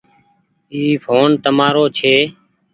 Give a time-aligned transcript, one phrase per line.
[0.73, 2.15] اي ڦون تمآرو ڇي۔